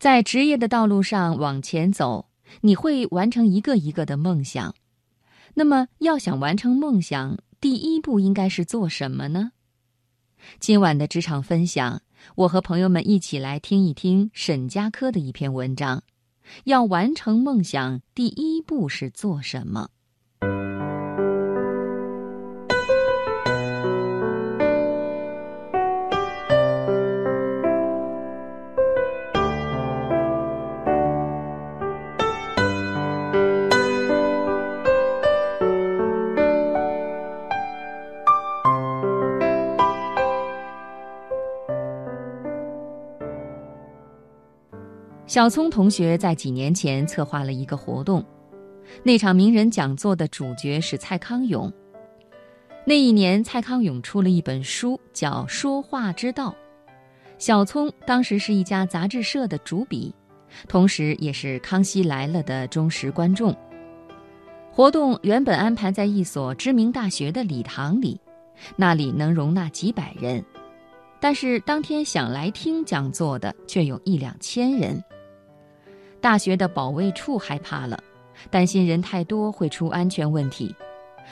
[0.00, 2.30] 在职业的道路上往前走，
[2.62, 4.74] 你会完成一个一个的梦想。
[5.52, 9.52] 那么，要想完成梦想，第一步应该是做什么呢？
[10.58, 12.00] 今晚的职场分享，
[12.34, 16.02] 我和朋友们一起来听一听沈佳柯的一篇文章。
[16.64, 19.90] 要完成梦想，第一步是做什么？
[45.30, 48.20] 小聪同学在几年前策划了一个活动，
[49.04, 51.72] 那场名人讲座的主角是蔡康永。
[52.84, 56.50] 那一年，蔡康永出了一本书，叫《说话之道》。
[57.38, 60.12] 小聪当时是一家杂志社的主笔，
[60.66, 63.56] 同时也是《康熙来了》的忠实观众。
[64.72, 68.20] 活动原本安排在一所知名大学的礼堂里，
[68.74, 70.44] 那里能容纳几百人，
[71.20, 75.00] 但是当天想来听讲座的却有一两千人。
[76.20, 77.98] 大学的保卫处害怕了，
[78.50, 80.74] 担心人太多会出安全问题，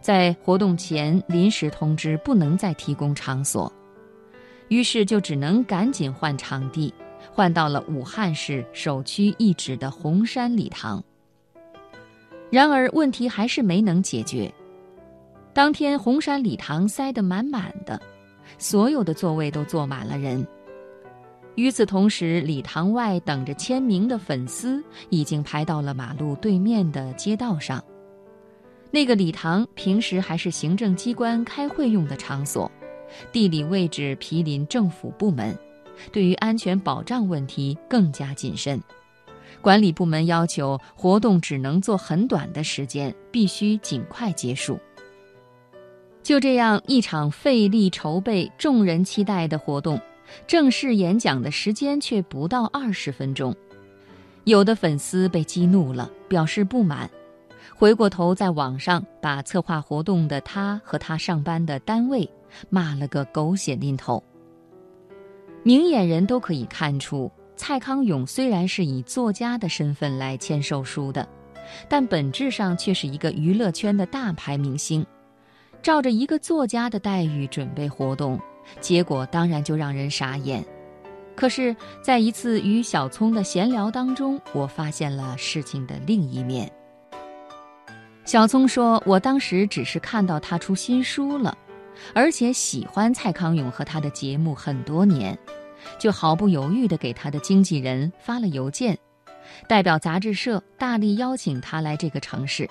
[0.00, 3.70] 在活动前临时通知不能再提供场所，
[4.68, 6.92] 于是就只能赶紧换场地，
[7.30, 11.02] 换到了武汉市首屈一指的红山礼堂。
[12.50, 14.52] 然而问题还是没能解决，
[15.52, 18.00] 当天红山礼堂塞得满满的，
[18.58, 20.46] 所有的座位都坐满了人。
[21.60, 27.84] 与此同时，礼堂外等着签名的粉丝已经排到了马路对面的街道上。
[28.90, 32.72] 那个礼堂平时还是行政机关开会用的场所，
[33.30, 35.54] 地理位置毗邻政府部门，
[36.10, 38.82] 对于安全保障问题更加谨慎。
[39.60, 44.80] 管理部门要求活动只能做很短的时间，必须尽快结束。
[46.22, 50.00] 就这样，一场费力筹备、众人期待的活动。
[50.46, 53.54] 正式演讲的时间却不到二十分钟，
[54.44, 57.10] 有的粉丝被激怒了，表示不满，
[57.74, 62.28] 回过头在网上把策划活动的他和他上班的单位
[62.68, 64.22] 骂了个狗血淋头。
[65.62, 71.28] 明眼人都可以看出，蔡康永虽然是以作家的身份来签售书的，
[71.88, 75.04] 但本质上却是一个娱乐圈的大牌明星，
[75.82, 78.40] 照着一个作家的待遇准备活动。
[78.80, 80.64] 结果当然就让人傻眼。
[81.36, 86.70] 可是，在一次与小聪的闲聊当中，我发现了事情的另一面。
[88.26, 91.56] 小聪说：“我当时只是看到他出新书了，
[92.14, 95.36] 而且喜欢蔡康永和他的节目很多年，
[95.98, 98.96] 就毫不犹豫地给他的经纪人发了邮件，
[99.66, 102.68] 代表杂志社大力邀请他来这个城市。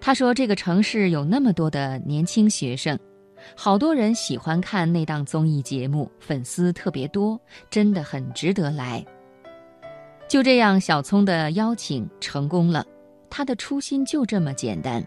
[0.00, 2.98] 他说这个城市有那么多的年轻学生。”
[3.56, 9.04] 好多人喜欢看那档综艺节目，粉丝特别多，真的很值得来。
[10.28, 12.86] 就这样，小聪的邀请成功了，
[13.28, 15.04] 他的初心就这么简单。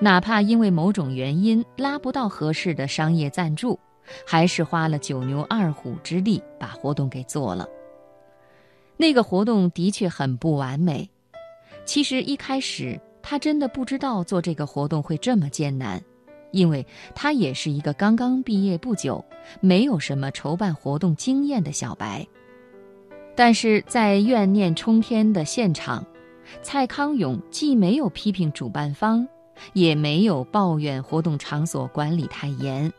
[0.00, 3.78] 哪怕因为某种原因拉不到合适的商业赞助，
[4.26, 7.68] 还是花了九牛二虎之力把活动给做了。
[8.96, 11.08] 那个活动的确很不完美。
[11.84, 16.02] 其实一开始他真的不知道做这个活动会这么艰难。
[16.52, 19.24] 因为他也是一个刚刚毕业不久、
[19.60, 22.26] 没有什么筹办活动经验的小白，
[23.34, 26.06] 但是在怨念冲天的现场，
[26.62, 29.26] 蔡康永既没有批评主办方，
[29.72, 32.92] 也没有抱怨活动场所管理太严，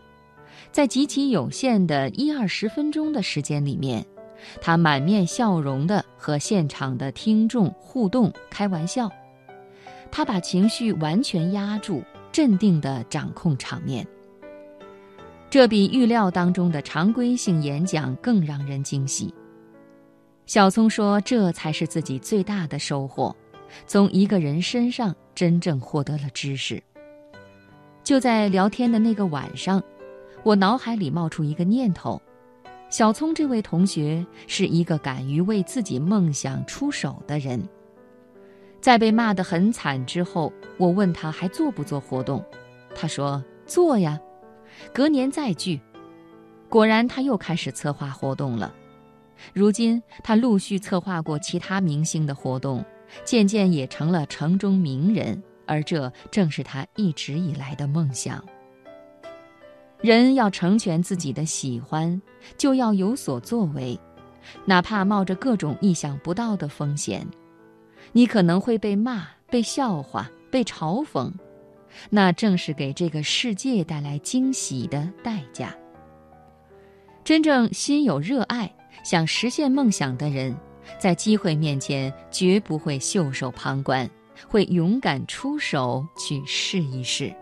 [0.71, 4.05] 在极其有限的一二十分钟的时间里面，
[4.59, 9.11] 他满面笑容地和现场的听众互动、开玩笑，
[10.11, 12.01] 他把情绪完全压住。
[12.33, 14.05] 镇定地掌控场面，
[15.51, 19.31] 这比预料当中的常规性演讲更让人惊喜。
[20.47, 23.33] 小聪说：“这才是自己最大的收获，
[23.85, 26.81] 从一个人身上真正获得了知识。”
[28.03, 29.81] 就在聊天的那个晚上，
[30.41, 32.19] 我脑海里冒出一个念头：
[32.89, 37.61] 小聪这位同学是一个敢于为自己梦想出手的人。
[38.83, 42.43] 在被骂得很惨之后，我问他还做不做活动，
[42.93, 44.19] 他说做呀，
[44.93, 45.79] 隔年再聚。
[46.67, 48.75] 果然，他又开始策划活动了。
[49.53, 52.83] 如今，他陆续策划过其他明星的活动，
[53.23, 55.41] 渐渐也成了城中名人。
[55.65, 58.43] 而这正是他一直以来的梦想。
[60.01, 62.21] 人要成全自己的喜欢，
[62.57, 63.97] 就要有所作为，
[64.65, 67.25] 哪怕冒着各种意想不到的风险，
[68.11, 71.31] 你可能会被骂、被笑话、被嘲讽，
[72.09, 75.75] 那正是给这个世界带来惊喜的代价。
[77.23, 78.71] 真正心有热爱、
[79.03, 80.55] 想实现梦想的人，
[80.99, 84.09] 在机会面前绝不会袖手旁观，
[84.47, 87.33] 会勇敢出手去试一试。